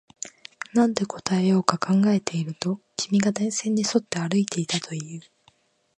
[0.73, 5.21] なんて答えようか考えていると、君が電線に沿って歩いていたと言う